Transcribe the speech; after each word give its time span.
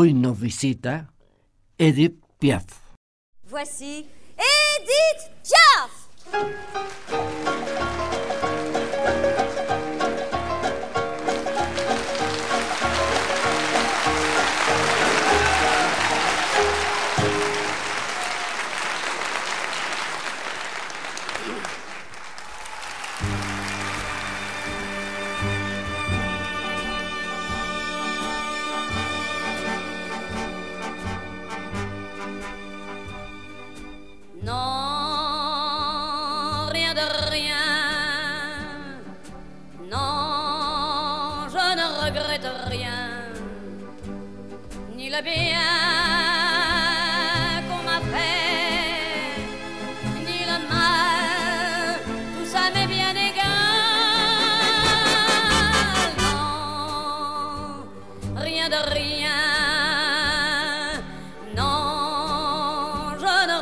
Hoy 0.00 0.14
nos 0.14 0.40
visita 0.40 1.12
Edith 1.76 2.24
Piaf. 2.38 2.64
Voici 3.50 4.08
Edith 4.34 5.30
Piaf. 5.44 7.29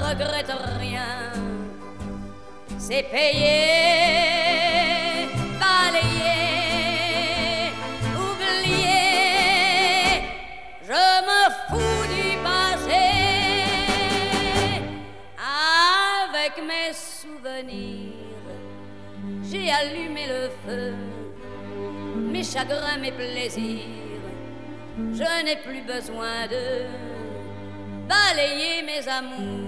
Regrette 0.09 0.53
rien. 0.79 1.33
C'est 2.79 3.03
payé, 3.03 3.59
balayé, 5.61 6.41
oublié. 8.17 9.03
Je 10.83 11.05
me 11.29 11.41
fous 11.67 12.05
du 12.15 12.27
passé. 12.43 13.09
Avec 15.37 16.55
mes 16.71 16.93
souvenirs, 16.93 18.15
j'ai 19.51 19.71
allumé 19.71 20.27
le 20.27 20.51
feu. 20.65 20.95
Mes 22.33 22.45
chagrins, 22.45 22.99
mes 22.99 23.13
plaisirs, 23.13 24.23
je 25.13 25.45
n'ai 25.45 25.57
plus 25.57 25.83
besoin 25.83 26.47
de 26.51 26.87
balayer 28.09 28.83
mes 28.83 29.07
amours 29.07 29.68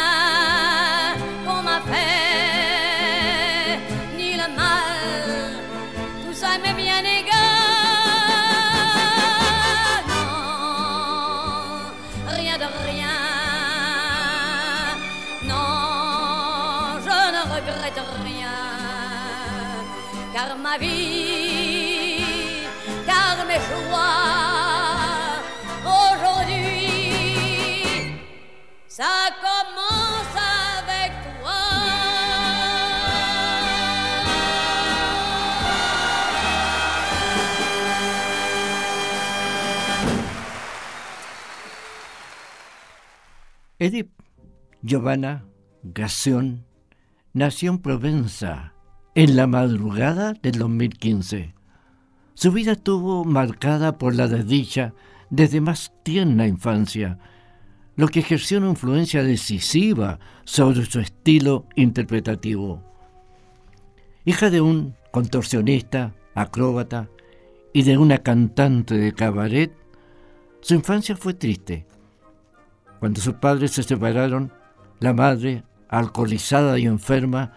Edith 43.83 44.11
Giovanna 44.83 45.43
Gassion 45.81 46.67
nació 47.33 47.71
en 47.71 47.79
Provenza 47.79 48.75
en 49.15 49.35
la 49.35 49.47
madrugada 49.47 50.33
del 50.33 50.59
2015. 50.59 51.55
Su 52.35 52.51
vida 52.51 52.73
estuvo 52.73 53.25
marcada 53.25 53.97
por 53.97 54.13
la 54.13 54.27
desdicha 54.27 54.93
desde 55.31 55.61
más 55.61 55.93
tierna 56.03 56.45
infancia, 56.45 57.17
lo 57.95 58.07
que 58.07 58.19
ejerció 58.19 58.59
una 58.59 58.69
influencia 58.69 59.23
decisiva 59.23 60.19
sobre 60.43 60.85
su 60.85 60.99
estilo 60.99 61.65
interpretativo. 61.75 62.83
Hija 64.25 64.51
de 64.51 64.61
un 64.61 64.93
contorsionista, 65.09 66.13
acróbata 66.35 67.09
y 67.73 67.81
de 67.81 67.97
una 67.97 68.19
cantante 68.19 68.93
de 68.93 69.11
cabaret, 69.11 69.73
su 70.59 70.75
infancia 70.75 71.17
fue 71.17 71.33
triste. 71.33 71.87
Cuando 73.01 73.19
sus 73.19 73.33
padres 73.33 73.71
se 73.71 73.81
separaron, 73.81 74.53
la 74.99 75.11
madre, 75.11 75.63
alcoholizada 75.89 76.77
y 76.77 76.85
enferma, 76.85 77.51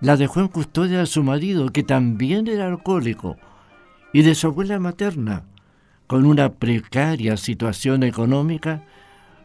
la 0.00 0.16
dejó 0.16 0.38
en 0.38 0.46
custodia 0.46 1.00
de 1.00 1.06
su 1.06 1.24
marido, 1.24 1.70
que 1.70 1.82
también 1.82 2.46
era 2.46 2.68
alcohólico, 2.68 3.36
y 4.12 4.22
de 4.22 4.36
su 4.36 4.46
abuela 4.46 4.78
materna, 4.78 5.46
con 6.06 6.24
una 6.24 6.52
precaria 6.52 7.36
situación 7.36 8.04
económica, 8.04 8.84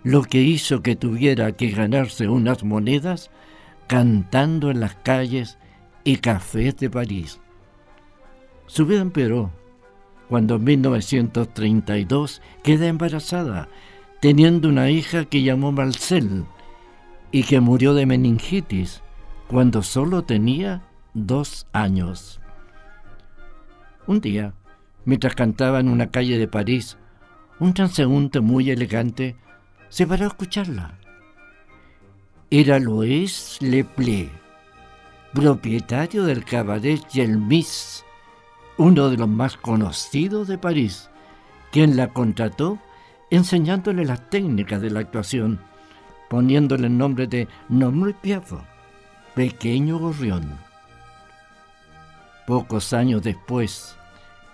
lo 0.03 0.21
que 0.21 0.39
hizo 0.39 0.83
que 0.83 0.95
tuviera 0.95 1.51
que 1.53 1.71
ganarse 1.71 2.27
unas 2.27 2.63
monedas 2.63 3.31
cantando 3.87 4.69
en 4.69 4.79
las 4.79 4.97
calles 4.97 5.57
y 6.03 6.17
cafés 6.17 6.77
de 6.77 6.91
París. 6.91 7.41
Su 8.67 8.85
vida 8.85 9.01
empeoró 9.01 9.51
cuando 10.27 10.57
en 10.57 10.63
1932 10.63 12.39
queda 12.61 12.85
embarazada, 12.85 13.67
teniendo 14.19 14.67
una 14.67 14.89
hija 14.89 15.25
que 15.25 15.43
llamó 15.43 15.71
Marcel 15.71 16.45
y 17.31 17.43
que 17.43 17.59
murió 17.59 17.93
de 17.93 18.05
meningitis 18.05 19.01
cuando 19.47 19.81
solo 19.81 20.23
tenía 20.23 20.83
dos 21.13 21.67
años. 21.71 22.41
Un 24.07 24.21
día, 24.21 24.53
mientras 25.05 25.35
cantaba 25.35 25.79
en 25.79 25.89
una 25.89 26.11
calle 26.11 26.37
de 26.37 26.47
París, 26.47 26.97
un 27.59 27.73
transeúnte 27.73 28.39
muy 28.39 28.69
elegante 28.71 29.35
se 29.89 30.05
paró 30.05 30.25
a 30.25 30.29
escucharla. 30.29 30.97
Era 32.51 32.79
Louis 32.79 33.57
Leplé, 33.61 34.29
propietario 35.33 36.23
del 36.25 36.43
cabaret 36.43 37.01
Gelmis, 37.09 38.03
uno 38.77 39.09
de 39.09 39.17
los 39.17 39.27
más 39.27 39.57
conocidos 39.57 40.47
de 40.47 40.57
París, 40.57 41.09
quien 41.71 41.95
la 41.95 42.07
contrató 42.07 42.79
enseñándole 43.29 44.05
las 44.05 44.29
técnicas 44.29 44.81
de 44.81 44.89
la 44.89 45.01
actuación, 45.01 45.59
poniéndole 46.29 46.87
el 46.87 46.97
nombre 46.97 47.27
de 47.27 47.49
Nombre 47.69 48.13
Piafo, 48.13 48.61
pequeño 49.35 49.99
gorrión. 49.99 50.57
Pocos 52.47 52.93
años 52.93 53.21
después, 53.21 53.97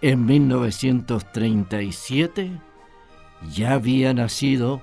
en 0.02 0.26
1937, 0.26 2.52
ya 3.54 3.74
había 3.74 4.12
nacido 4.14 4.82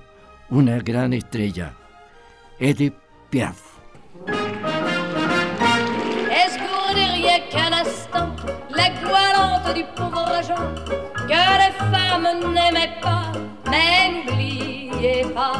una 0.49 0.79
gran 0.79 1.13
estrella, 1.13 1.73
Edith 2.59 2.95
Piaf. 3.29 3.61
La 8.75 8.89
gloire 8.89 9.73
du 9.75 9.83
pauvre 9.95 10.41
Jean 10.43 10.73
que 11.27 11.33
les 11.33 11.71
femmes 11.91 12.53
n'aimaient 12.53 12.99
pas, 13.01 13.31
mais 13.73 14.11
n'oubliez 14.13 15.25
pas, 15.33 15.57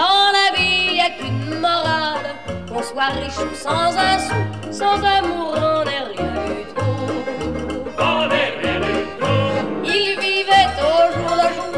dans 0.00 0.24
la 0.38 0.46
vie 0.54 0.80
il 0.88 0.94
n'y 0.94 1.00
a 1.00 1.10
qu'une 1.18 1.60
morale, 1.66 2.28
qu'on 2.68 2.82
soit 2.82 3.12
riche 3.20 3.40
ou 3.50 3.54
sans 3.54 3.90
un 4.08 4.18
sou, 4.26 4.40
sans 4.80 4.98
amour 5.16 5.54
on 5.56 5.84
n'est 5.88 6.04
rien 6.12 6.34
du 6.48 6.62
tout. 6.76 7.04
On 8.12 8.20
n'est 8.30 8.52
rien 8.60 8.78
du 8.88 8.96
tout. 9.20 9.44
Il 9.96 10.10
vivait 10.24 10.70
au 10.90 10.98
jour 11.14 11.30
le 11.42 11.48
jour, 11.56 11.76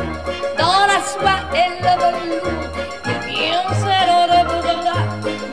dans 0.63 0.83
la 0.93 1.01
soie 1.13 1.41
et 1.61 1.71
le 1.85 1.93
velours, 2.03 2.67
il 3.11 3.19
fiançait 3.29 4.05
l'eau 4.09 4.25
de 4.35 4.41
Bouddha, 4.49 4.99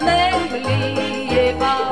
mais 0.06 0.31
n'oubliez 0.31 1.50
pas, 1.62 1.84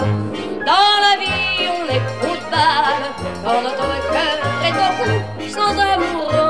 dans 0.69 0.93
la 1.05 1.13
vie 1.21 1.67
on 1.77 1.85
est 1.95 2.05
coupable, 2.21 3.07
quand 3.43 3.61
notre 3.67 3.91
cœur 4.15 4.37
est 4.67 4.77
au 4.85 4.91
bout, 4.97 5.21
sans 5.57 5.75
amour 5.93 6.44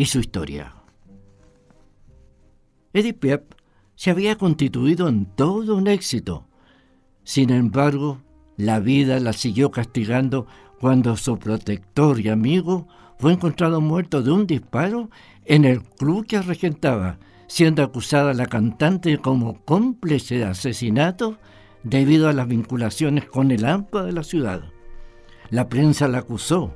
y 0.00 0.06
su 0.06 0.18
historia. 0.18 0.72
Edith 2.94 3.18
Piaf 3.18 3.42
se 3.96 4.10
había 4.10 4.36
constituido 4.36 5.08
en 5.08 5.26
todo 5.26 5.76
un 5.76 5.88
éxito. 5.88 6.46
Sin 7.22 7.50
embargo, 7.50 8.22
la 8.56 8.80
vida 8.80 9.20
la 9.20 9.34
siguió 9.34 9.70
castigando 9.70 10.46
cuando 10.80 11.18
su 11.18 11.38
protector 11.38 12.18
y 12.18 12.30
amigo 12.30 12.88
fue 13.18 13.34
encontrado 13.34 13.82
muerto 13.82 14.22
de 14.22 14.30
un 14.30 14.46
disparo 14.46 15.10
en 15.44 15.66
el 15.66 15.82
club 15.82 16.24
que 16.26 16.40
regentaba, 16.40 17.18
siendo 17.46 17.82
acusada 17.82 18.32
la 18.32 18.46
cantante 18.46 19.18
como 19.18 19.62
cómplice 19.66 20.36
de 20.36 20.44
asesinato 20.46 21.36
debido 21.82 22.30
a 22.30 22.32
las 22.32 22.48
vinculaciones 22.48 23.26
con 23.26 23.50
el 23.50 23.66
AMPA 23.66 24.04
de 24.04 24.12
la 24.12 24.22
ciudad. 24.22 24.62
La 25.50 25.68
prensa 25.68 26.08
la 26.08 26.20
acusó 26.20 26.74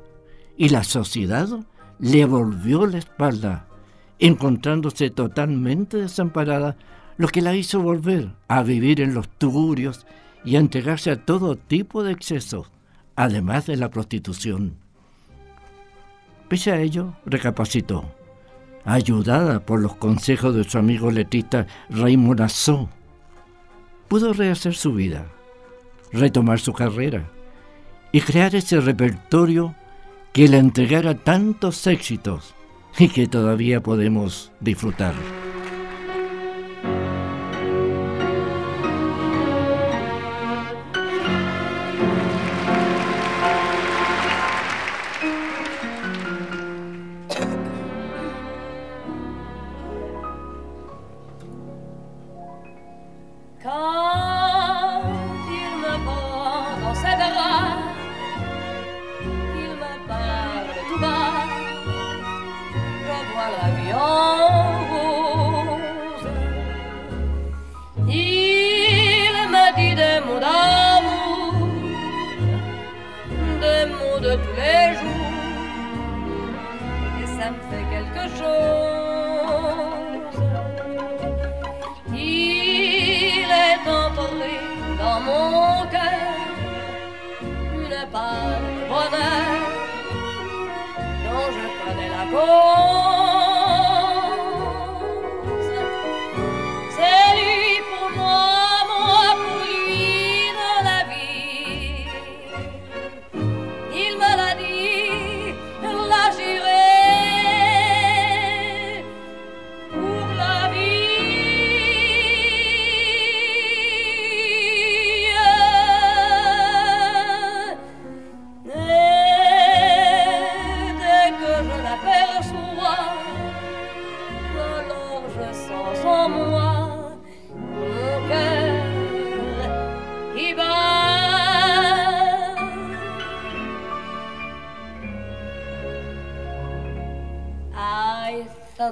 y 0.59 0.69
la 0.69 0.85
sociedad 0.85 1.65
le 1.99 2.25
volvió 2.25 2.87
la 2.87 2.99
espalda, 2.99 3.67
encontrándose 4.19 5.11
totalmente 5.11 5.97
desamparada, 5.97 6.77
lo 7.17 7.29
que 7.29 7.43
la 7.43 7.55
hizo 7.55 7.81
volver 7.81 8.31
a 8.49 8.63
vivir 8.63 9.01
en 9.01 9.15
los 9.15 9.29
tugurios 9.29 10.07
y 10.45 10.57
a 10.57 10.61
entregarse 10.61 11.11
a 11.11 11.25
todo 11.25 11.57
tipo 11.57 12.03
de 12.03 12.13
excesos, 12.13 12.71
además 13.17 13.67
de 13.67 13.77
la 13.77 13.91
prostitución. 13.91 14.77
Pese 16.49 16.73
a 16.73 16.81
ello, 16.81 17.15
recapacitó, 17.25 18.05
ayudada 18.85 19.65
por 19.65 19.81
los 19.81 19.97
consejos 19.97 20.55
de 20.55 20.65
su 20.65 20.79
amigo 20.79 21.11
letrista 21.11 21.67
Raymond 21.89 22.41
Assó. 22.43 22.89
Pudo 24.09 24.33
rehacer 24.33 24.75
su 24.75 24.93
vida, 24.93 25.27
retomar 26.13 26.61
su 26.61 26.73
carrera 26.73 27.31
y 28.13 28.21
crear 28.21 28.55
ese 28.55 28.81
repertorio 28.81 29.75
que 30.35 30.49
le 30.49 30.59
entregara 30.59 31.15
tantos 31.15 31.87
éxitos 31.87 32.57
y 32.99 33.09
que 33.09 33.29
todavía 33.29 33.81
podemos 33.81 34.51
disfrutar. 34.59 35.15
Dont 91.25 91.49
je 91.57 91.67
connais 91.85 92.09
la 92.09 92.25
cause. 92.33 93.04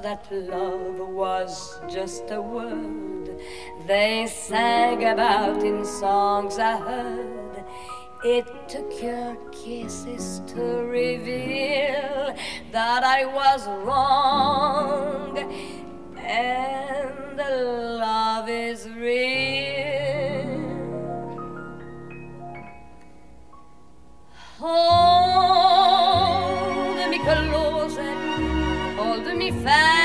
That 0.01 0.27
love 0.31 0.99
was 0.99 1.81
just 1.89 2.31
a 2.31 2.41
word 2.41 3.13
they 3.87 4.27
sang 4.27 5.05
about 5.05 5.63
in 5.63 5.85
songs 5.85 6.59
I 6.59 6.77
heard. 6.77 7.65
It 8.25 8.47
took 8.69 9.03
your 9.03 9.37
kisses 9.51 10.41
to 10.49 10.63
reveal 10.63 12.37
that 12.71 13.03
I 13.03 13.25
was 13.25 13.67
wrong 13.85 15.37
and 16.17 17.37
love 17.37 18.49
is 18.49 18.89
real. 18.89 20.23
Hold 24.59 25.12
分。 29.63 30.02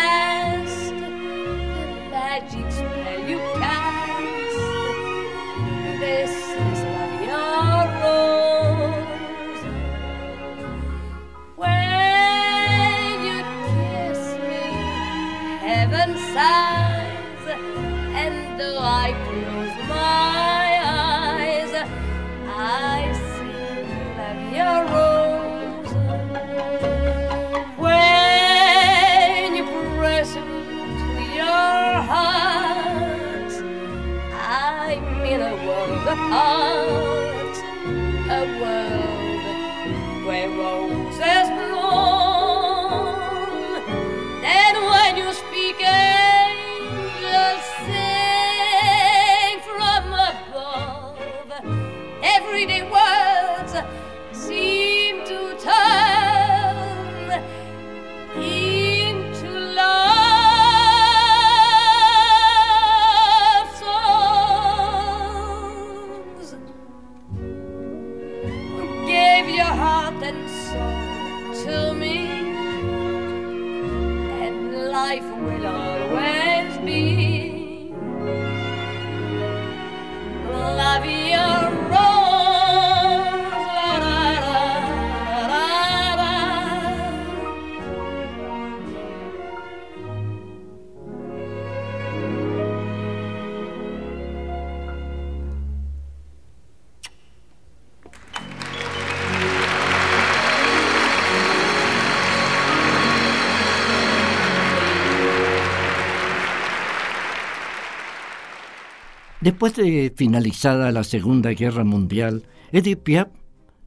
Después 109.42 109.76
de 109.76 110.12
finalizada 110.16 110.92
la 110.92 111.04
Segunda 111.04 111.52
Guerra 111.52 111.84
Mundial, 111.84 112.44
Edith 112.72 113.04
Piaf 113.04 113.28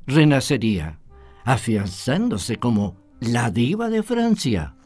renacería, 0.07 1.01
afianzándose 1.45 2.57
como 2.57 2.97
la 3.19 3.51
diva 3.51 3.91
de 3.91 4.05
Francia. 4.05 4.77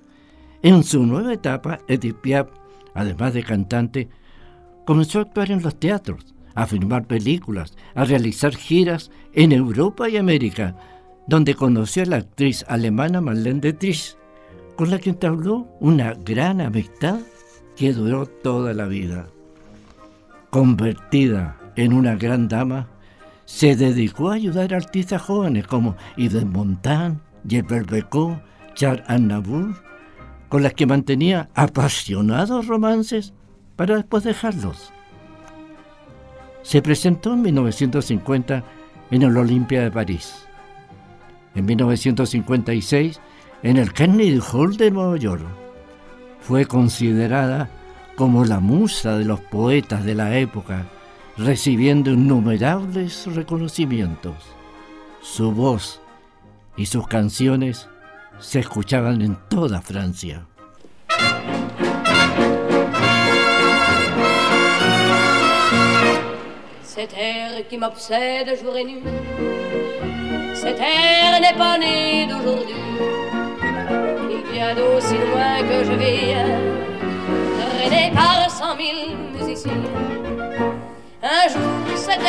En 0.62 0.82
su 0.82 1.04
nueva 1.04 1.34
etapa, 1.34 1.80
Edith 1.86 2.16
Piaf, 2.16 2.48
además 2.94 3.34
de 3.34 3.42
cantante, 3.42 4.08
comenzó 4.86 5.18
a 5.18 5.22
actuar 5.22 5.50
en 5.50 5.62
los 5.62 5.78
teatros, 5.78 6.34
a 6.54 6.66
filmar 6.66 7.06
películas, 7.06 7.76
a 7.94 8.04
realizar 8.04 8.56
giras 8.56 9.10
en 9.34 9.52
Europa 9.52 10.08
y 10.08 10.16
América, 10.16 10.76
donde 11.26 11.54
conoció 11.54 12.04
a 12.04 12.06
la 12.06 12.16
actriz 12.16 12.64
alemana 12.68 13.20
Marlene 13.20 13.60
Dietrich, 13.60 14.16
con 14.76 14.90
la 14.90 14.98
que 14.98 15.10
entabló 15.10 15.68
una 15.80 16.14
gran 16.14 16.62
amistad 16.62 17.20
que 17.76 17.92
duró 17.92 18.24
toda 18.26 18.72
la 18.72 18.86
vida. 18.86 19.28
Convertida 20.54 21.56
en 21.74 21.92
una 21.92 22.14
gran 22.14 22.46
dama, 22.46 22.86
se 23.44 23.74
dedicó 23.74 24.30
a 24.30 24.34
ayudar 24.34 24.72
a 24.72 24.76
artistas 24.76 25.20
jóvenes 25.20 25.66
como 25.66 25.96
Yves 26.16 26.46
Montand, 26.46 27.18
Gilbert 27.48 27.90
Becot, 27.90 28.40
Charles 28.74 29.02
Aznavour, 29.08 29.74
con 30.48 30.62
las 30.62 30.74
que 30.74 30.86
mantenía 30.86 31.50
apasionados 31.56 32.68
romances 32.68 33.32
para 33.74 33.96
después 33.96 34.22
dejarlos. 34.22 34.92
Se 36.62 36.80
presentó 36.80 37.34
en 37.34 37.42
1950 37.42 38.62
en 39.10 39.22
el 39.22 39.36
Olympia 39.36 39.82
de 39.82 39.90
París. 39.90 40.46
En 41.56 41.64
1956 41.64 43.20
en 43.64 43.76
el 43.76 43.92
Kennedy 43.92 44.38
Hall 44.52 44.76
de 44.76 44.92
Nueva 44.92 45.16
York. 45.16 45.42
Fue 46.38 46.64
considerada 46.64 47.68
como 48.16 48.44
la 48.44 48.60
musa 48.60 49.18
de 49.18 49.24
los 49.24 49.40
poetas 49.40 50.04
de 50.04 50.14
la 50.14 50.38
época, 50.38 50.86
recibiendo 51.36 52.10
innumerables 52.12 53.26
reconocimientos. 53.34 54.34
Su 55.20 55.52
voz 55.52 56.00
y 56.76 56.86
sus 56.86 57.06
canciones 57.08 57.88
se 58.38 58.60
escuchaban 58.60 59.22
en 59.22 59.36
toda 59.48 59.80
Francia. 59.80 60.46
Cet 66.82 67.12
air 67.14 67.66
qui 67.68 67.76
m'obsède 67.76 68.56
jour 68.60 68.76
et 68.76 68.84
nuit, 68.84 69.02
cet 70.54 70.78
air 70.78 71.40
n'est 71.40 71.58
pas 71.58 71.76
né 71.76 72.28
d'aujourd'hui. 72.28 72.74
Il 74.30 74.52
vient 74.52 74.74
d'aussi 74.74 75.14
loin 75.14 75.62
que 75.68 75.84
je 75.84 75.94
traîné 75.96 76.93
par 78.14 78.50
cent 78.50 78.76
mille 78.76 79.16
musiciens. 79.32 79.72
Un 81.22 81.48
jour, 81.48 81.96
cet 81.96 82.20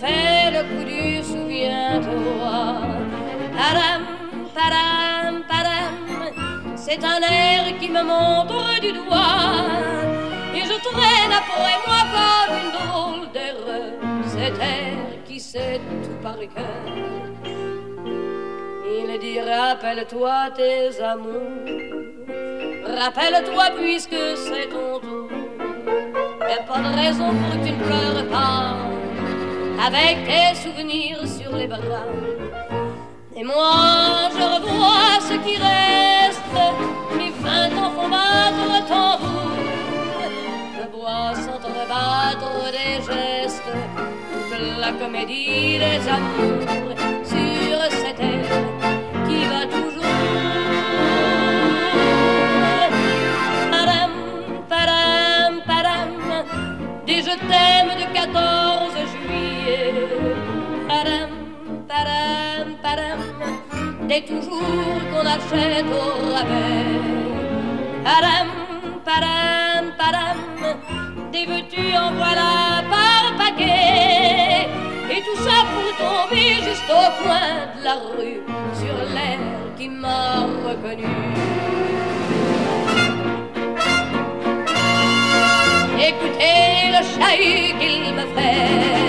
fait 0.00 0.50
le 0.56 0.62
coup 0.68 0.84
du 0.84 1.22
souviens-toi. 1.22 2.54
Padam, 3.56 4.02
padam, 4.54 5.42
padam, 5.50 6.76
c'est 6.76 7.02
un 7.04 7.20
air 7.20 7.64
qui 7.80 7.88
me 7.88 8.02
montre 8.02 8.80
du 8.80 8.92
doigt. 8.92 9.64
Et 10.54 10.62
je 10.70 10.76
traîne 10.88 11.32
après 11.40 11.76
moi 11.86 12.02
comme 12.14 12.54
une 12.62 12.72
drôle 12.78 13.32
d'erreur. 13.32 13.92
Cet 14.26 14.58
air 14.58 15.24
qui 15.26 15.40
sait 15.40 15.80
tout 16.04 16.18
par 16.22 16.38
cœur. 16.38 16.84
Il 19.00 19.18
dit 19.18 19.40
rappelle-toi 19.40 20.50
tes 20.56 21.02
amours. 21.02 21.98
Rappelle-toi 23.00 23.64
puisque 23.78 24.22
c'est 24.36 24.68
ton 24.68 25.00
tour. 25.00 25.28
A 26.40 26.62
pas 26.62 26.80
de 26.80 26.96
raison 26.96 27.28
pour 27.28 27.50
que 27.50 27.66
tu 27.66 27.72
ne 27.72 27.84
pleures 27.84 28.26
pas. 28.30 28.88
Avec 29.80 30.24
tes 30.26 30.56
souvenirs 30.56 31.18
sur 31.26 31.54
les 31.54 31.68
bras. 31.68 31.78
Et 33.36 33.44
moi, 33.44 34.28
je 34.32 34.42
revois 34.42 35.20
ce 35.20 35.34
qui 35.44 35.56
reste. 35.56 36.42
Mes 37.16 37.30
vingt 37.30 37.78
ans 37.80 37.92
font 37.92 38.08
battre 38.08 38.86
tambour. 38.88 39.52
Je 40.74 40.96
vois 40.96 41.32
s'entrebattre 41.34 42.72
des 42.72 42.96
gestes 43.06 43.62
toute 44.32 44.78
la 44.80 44.92
comédie 44.92 45.78
des 45.78 46.08
amours 46.08 46.96
sur 47.24 47.98
cette 48.00 48.16
terre 48.16 48.62
qui 49.28 49.44
va 49.44 49.64
toujours. 49.64 50.02
Padam, 53.70 54.10
padam, 54.68 55.62
padam, 55.68 56.10
des 57.06 57.22
je 57.22 57.36
t'aime 57.46 57.96
de 57.96 58.12
14 58.12 58.57
des 64.08 64.22
toujours 64.22 65.00
qu'on 65.10 65.26
achète 65.36 65.84
au 66.00 66.32
rabais. 66.32 66.96
Padam, 68.04 68.48
padam, 69.04 69.84
padam, 69.98 70.38
des 71.30 71.44
veux-tu 71.44 71.94
en 71.94 72.12
voilà 72.14 72.82
par 72.92 73.36
paquet. 73.36 74.66
Et 75.10 75.20
tout 75.26 75.40
ça 75.46 75.58
pour 75.72 75.88
tomber 76.02 76.54
juste 76.66 76.90
au 76.90 77.08
coin 77.22 77.50
de 77.76 77.84
la 77.84 77.94
rue 78.16 78.40
sur 78.80 78.96
l'air 79.14 79.40
qui 79.76 79.88
m'a 79.90 80.46
reconnu. 80.66 81.04
Écoutez 86.08 86.70
le 86.94 87.00
chahut 87.12 87.78
qu'il 87.78 88.14
me 88.14 88.24
fait. 88.34 89.07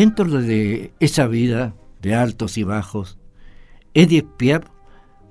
Dentro 0.00 0.24
de 0.24 0.94
esa 0.98 1.26
vida 1.26 1.74
de 2.00 2.14
altos 2.14 2.56
y 2.56 2.62
bajos, 2.62 3.18
Edith 3.92 4.28
Piaf 4.38 4.64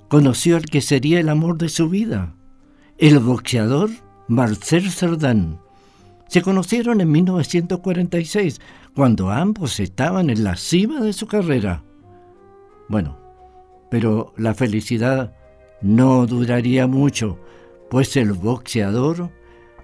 conoció 0.09 0.57
al 0.57 0.65
que 0.65 0.81
sería 0.81 1.19
el 1.19 1.29
amor 1.29 1.57
de 1.57 1.69
su 1.69 1.89
vida, 1.89 2.35
el 2.99 3.17
boxeador 3.17 3.89
Marcel 4.27 4.91
Cerdan. 4.91 5.59
Se 6.27 6.43
conocieron 6.43 7.01
en 7.01 7.11
1946, 7.11 8.61
cuando 8.93 9.31
ambos 9.31 9.79
estaban 9.79 10.29
en 10.29 10.43
la 10.43 10.55
cima 10.55 11.01
de 11.01 11.13
su 11.13 11.25
carrera. 11.25 11.83
Bueno, 12.89 13.17
pero 13.89 14.35
la 14.37 14.53
felicidad 14.53 15.33
no 15.81 16.27
duraría 16.27 16.85
mucho, 16.85 17.39
pues 17.89 18.15
el 18.17 18.33
boxeador 18.33 19.31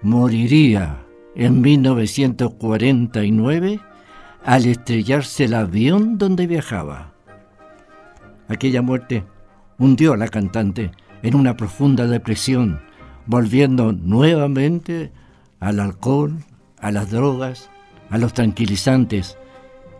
moriría 0.00 1.04
en 1.34 1.60
1949 1.60 3.80
al 4.46 4.64
estrellarse 4.64 5.44
el 5.44 5.54
avión 5.54 6.18
donde 6.18 6.46
viajaba. 6.46 7.12
Aquella 8.48 8.80
muerte 8.80 9.24
hundió 9.76 10.12
a 10.12 10.16
la 10.16 10.28
cantante 10.28 10.92
en 11.24 11.34
una 11.34 11.56
profunda 11.56 12.06
depresión, 12.06 12.80
volviendo 13.26 13.92
nuevamente 13.92 15.10
al 15.58 15.80
alcohol, 15.80 16.44
a 16.78 16.92
las 16.92 17.10
drogas, 17.10 17.68
a 18.08 18.18
los 18.18 18.34
tranquilizantes, 18.34 19.36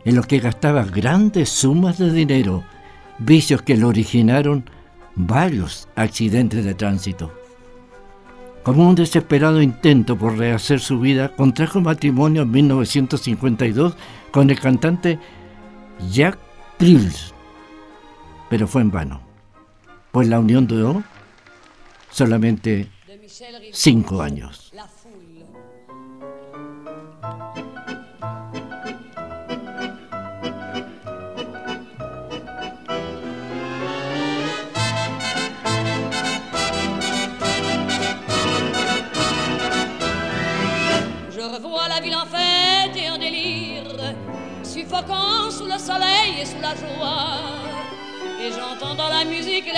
en 0.04 0.14
los 0.14 0.28
que 0.28 0.38
gastaba 0.38 0.84
grandes 0.84 1.48
sumas 1.48 1.98
de 1.98 2.12
dinero, 2.12 2.62
vicios 3.18 3.62
que 3.62 3.76
le 3.76 3.84
originaron 3.84 4.70
varios 5.16 5.88
accidentes 5.96 6.64
de 6.64 6.74
tránsito. 6.74 7.32
Como 8.66 8.88
un 8.88 8.96
desesperado 8.96 9.62
intento 9.62 10.18
por 10.18 10.38
rehacer 10.38 10.80
su 10.80 10.98
vida, 10.98 11.28
contrajo 11.28 11.80
matrimonio 11.80 12.42
en 12.42 12.50
1952 12.50 13.94
con 14.32 14.50
el 14.50 14.58
cantante 14.58 15.20
Jack 16.10 16.36
Prills, 16.76 17.32
pero 18.50 18.66
fue 18.66 18.82
en 18.82 18.90
vano, 18.90 19.20
pues 20.10 20.26
la 20.26 20.40
unión 20.40 20.66
duró 20.66 21.04
solamente 22.10 22.88
cinco 23.70 24.20
años. 24.20 24.65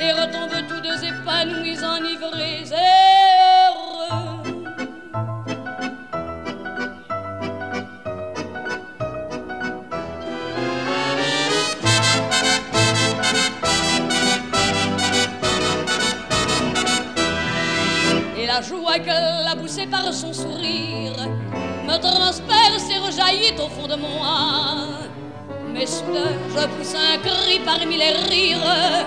et 0.00 0.12
retombent 0.12 0.66
tous 0.68 0.80
deux 0.80 1.04
épanouis, 1.04 1.78
enivrés 1.82 2.62
et 2.62 2.74
heureux. 3.70 4.42
Et 18.36 18.46
la 18.46 18.62
joie 18.62 18.98
qu'elle 19.00 19.46
a 19.50 19.56
poussée 19.56 19.86
par 19.86 20.12
son 20.12 20.32
sourire 20.32 21.16
me 21.86 21.98
transperce 21.98 22.88
et 22.90 22.98
rejaillit 22.98 23.58
au 23.58 23.68
fond 23.68 23.88
de 23.88 23.96
moi. 23.96 24.86
Mais 25.72 25.86
soudain, 25.86 26.32
je 26.50 26.66
pousse 26.66 26.94
un 26.94 27.18
cri 27.18 27.60
parmi 27.64 27.96
les 27.96 28.12
rires 28.28 29.06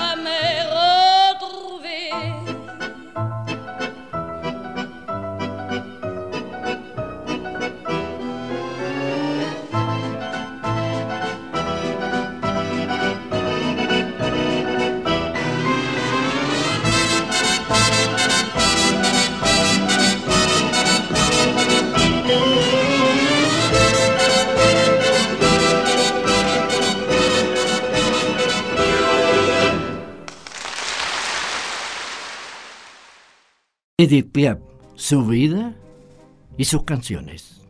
Edith 34.01 34.31
Piaf, 34.31 34.57
su 34.95 35.23
vida 35.27 35.75
y 36.57 36.65
sus 36.65 36.85
canciones. 36.85 37.61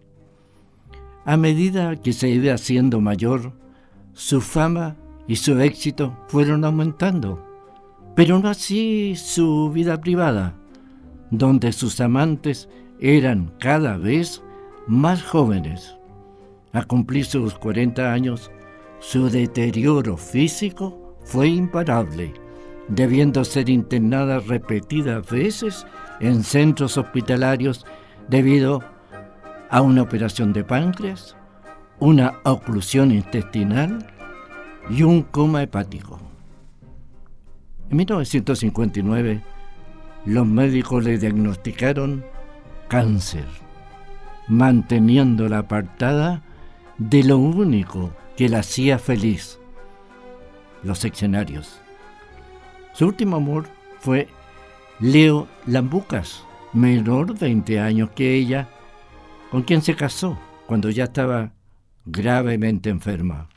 A 1.26 1.36
medida 1.36 1.98
que 1.98 2.14
se 2.14 2.30
iba 2.30 2.54
haciendo 2.54 3.02
mayor, 3.02 3.52
su 4.14 4.40
fama 4.40 4.96
y 5.28 5.36
su 5.36 5.60
éxito 5.60 6.18
fueron 6.30 6.64
aumentando, 6.64 7.46
pero 8.16 8.40
no 8.40 8.48
así 8.48 9.18
su 9.18 9.72
vida 9.72 10.00
privada, 10.00 10.56
donde 11.32 11.74
sus 11.74 12.00
amantes 12.00 12.70
eran 13.02 13.52
cada 13.60 13.98
vez 13.98 14.42
más 14.88 15.22
jóvenes. 15.22 15.98
A 16.72 16.84
cumplir 16.84 17.26
sus 17.26 17.56
40 17.56 18.14
años, 18.14 18.52
su 19.00 19.30
deterioro 19.30 20.16
físico 20.16 21.18
fue 21.26 21.50
imparable, 21.50 22.34
debiendo 22.88 23.44
ser 23.44 23.70
internada 23.70 24.40
repetidas 24.40 25.30
veces 25.30 25.86
en 26.22 26.44
centros 26.44 26.98
hospitalarios 26.98 27.86
debido 28.30 28.84
a 29.70 29.82
una 29.82 30.04
operación 30.04 30.54
de 30.54 30.64
páncreas, 30.64 31.36
una 32.00 32.40
oclusión 32.44 33.12
intestinal 33.12 34.08
y 34.90 35.04
un 35.04 35.24
coma 35.24 35.64
hepático. 35.64 36.20
En 37.90 37.98
1959, 37.98 39.42
los 40.26 40.48
médicos 40.48 41.04
le 41.04 41.18
diagnosticaron 41.18 42.24
cáncer, 42.88 43.46
manteniéndola 44.48 45.60
apartada 45.60 46.44
de 46.98 47.24
lo 47.24 47.38
único 47.38 48.12
que 48.38 48.48
la 48.50 48.60
hacía 48.60 49.00
feliz, 49.00 49.60
los 50.84 51.04
escenarios. 51.04 51.82
Su 52.94 53.08
último 53.08 53.38
amor 53.38 53.68
fue 54.00 54.28
Leo 55.02 55.48
Lambucas, 55.66 56.44
menor 56.74 57.36
20 57.36 57.80
años 57.80 58.12
que 58.12 58.36
ella, 58.36 58.70
con 59.50 59.64
quien 59.64 59.82
se 59.82 59.96
casó 59.96 60.38
cuando 60.68 60.92
ya 60.92 61.06
estaba 61.06 61.54
gravemente 62.06 62.92
enferma. 62.92 63.50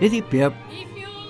Edith 0.00 0.24
Piaf 0.26 0.52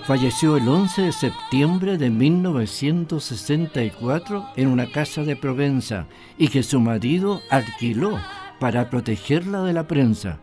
falleció 0.05 0.57
el 0.57 0.67
11 0.67 1.03
de 1.03 1.11
septiembre 1.11 1.97
de 1.97 2.09
1964 2.09 4.49
en 4.55 4.67
una 4.67 4.91
casa 4.91 5.21
de 5.23 5.35
Provenza 5.35 6.07
y 6.37 6.47
que 6.49 6.63
su 6.63 6.79
marido 6.79 7.41
alquiló 7.49 8.19
para 8.59 8.89
protegerla 8.89 9.61
de 9.63 9.73
la 9.73 9.87
prensa. 9.87 10.39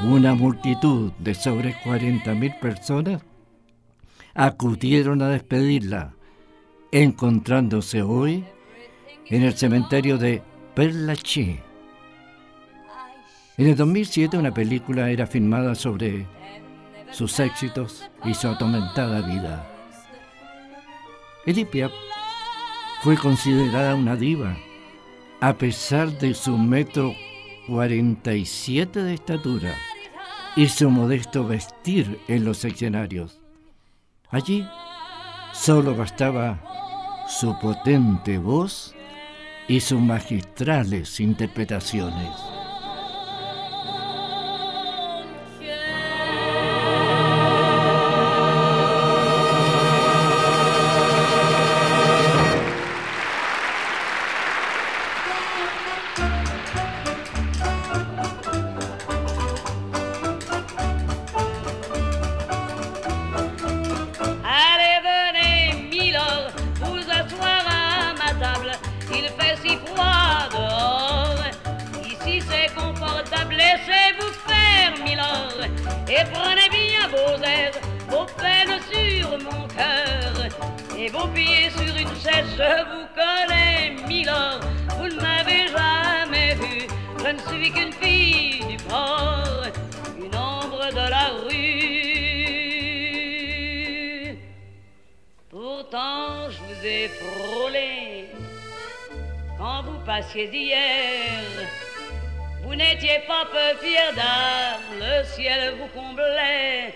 Una 0.00 0.34
multitud 0.34 1.12
de 1.18 1.34
sobre 1.34 1.74
40.000 1.74 2.60
personas 2.60 3.22
acudieron 4.34 5.22
a 5.22 5.28
despedirla, 5.28 6.14
encontrándose 6.90 8.02
hoy 8.02 8.44
en 9.26 9.42
el 9.42 9.54
cementerio 9.54 10.18
de 10.18 10.42
Père 10.74 10.92
Lachaise. 10.92 11.60
En 13.58 13.68
el 13.68 13.76
2007 13.76 14.36
una 14.38 14.52
película 14.52 15.10
era 15.10 15.26
filmada 15.26 15.74
sobre 15.74 16.26
sus 17.10 17.38
éxitos 17.38 18.08
y 18.24 18.34
su 18.34 18.48
atormentada 18.48 19.20
vida. 19.20 19.68
Edith 21.44 21.68
Piaf 21.68 21.92
fue 23.02 23.16
considerada 23.16 23.94
una 23.94 24.16
diva 24.16 24.56
a 25.40 25.58
pesar 25.58 26.16
de 26.18 26.34
su 26.34 26.56
metro 26.56 27.14
47 27.66 29.02
de 29.02 29.14
estatura 29.14 29.74
y 30.56 30.68
su 30.68 30.88
modesto 30.88 31.46
vestir 31.46 32.20
en 32.28 32.44
los 32.44 32.64
escenarios. 32.64 33.41
Allí 34.32 34.66
solo 35.52 35.94
bastaba 35.94 36.58
su 37.28 37.54
potente 37.60 38.38
voz 38.38 38.94
y 39.68 39.78
sus 39.80 40.00
magistrales 40.00 41.20
interpretaciones. 41.20 42.61
Hier. 100.52 101.40
Vous 102.62 102.74
n'étiez 102.74 103.20
pas 103.26 103.44
peu 103.50 103.78
fier 103.84 104.12
d'âme, 104.14 104.98
le 104.98 105.24
ciel 105.24 105.74
vous 105.78 105.88
comblait, 105.88 106.94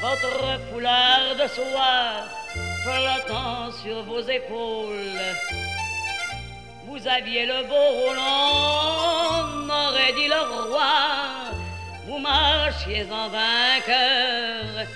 votre 0.00 0.60
foulard 0.70 1.34
de 1.34 1.48
soie 1.48 2.26
flottant 2.84 3.72
sur 3.82 4.02
vos 4.04 4.20
épaules. 4.20 5.34
Vous 6.86 7.08
aviez 7.08 7.46
le 7.46 7.64
beau 7.68 8.14
l'homme 8.14 9.70
aurait 9.70 10.12
dit 10.12 10.28
le 10.28 10.70
roi, 10.70 11.52
vous 12.06 12.18
marchiez 12.18 13.06
en 13.10 13.28
vainqueur 13.28 14.86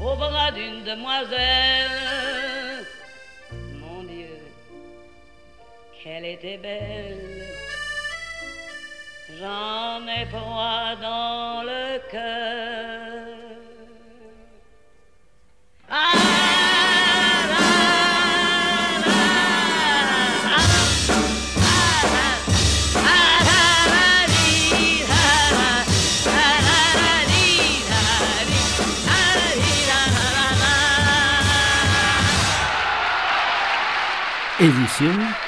au 0.00 0.14
bras 0.16 0.52
d'une 0.52 0.84
demoiselle 0.84 2.47
qu'elle 6.08 6.24
était 6.24 6.56
belle. 6.56 7.44
J'en 9.38 10.00
ai 10.08 10.24
froid 10.26 10.96
dans 11.02 11.62
le 11.62 11.98
cœur. 12.10 13.26
Ah, 15.90 16.14
Edición 34.60 35.47